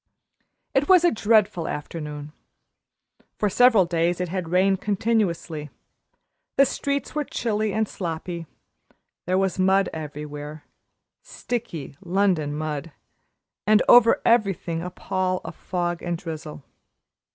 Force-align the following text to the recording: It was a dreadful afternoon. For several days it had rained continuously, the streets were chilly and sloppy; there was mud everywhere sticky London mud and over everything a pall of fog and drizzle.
It 0.73 0.89
was 0.89 1.03
a 1.03 1.11
dreadful 1.11 1.67
afternoon. 1.67 2.31
For 3.37 3.51
several 3.51 3.85
days 3.85 4.19
it 4.19 4.29
had 4.29 4.49
rained 4.49 4.81
continuously, 4.81 5.69
the 6.57 6.65
streets 6.65 7.13
were 7.13 7.23
chilly 7.23 7.71
and 7.71 7.87
sloppy; 7.87 8.47
there 9.27 9.37
was 9.37 9.59
mud 9.59 9.89
everywhere 9.93 10.63
sticky 11.21 11.95
London 12.03 12.55
mud 12.55 12.91
and 13.67 13.83
over 13.87 14.19
everything 14.25 14.81
a 14.81 14.89
pall 14.89 15.39
of 15.45 15.55
fog 15.55 16.01
and 16.01 16.17
drizzle. 16.17 16.63